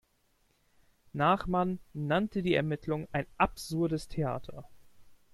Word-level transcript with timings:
Nachman 1.13 1.77
nannte 1.93 2.41
die 2.41 2.55
Ermittlungen 2.55 3.07
ein 3.11 3.27
„absurdes 3.37 4.07
Theater“. 4.07 4.67